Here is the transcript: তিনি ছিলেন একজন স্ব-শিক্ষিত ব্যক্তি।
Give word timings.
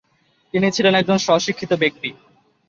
তিনি 0.53 0.67
ছিলেন 0.71 0.93
একজন 0.95 1.17
স্ব-শিক্ষিত 1.17 1.71
ব্যক্তি। 1.73 2.09